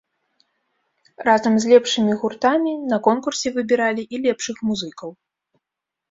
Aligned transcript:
Разам 1.27 1.53
з 1.65 1.67
лепшымі 1.73 2.13
гуртамі 2.21 2.73
на 2.93 2.97
конкурсе 3.07 3.47
выбіралі 3.59 4.03
і 4.17 4.21
лепшых 4.23 4.57
музыкаў. 4.71 5.09